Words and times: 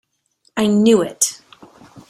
I 0.57 0.65
knew 0.65 1.03
it! 1.03 1.39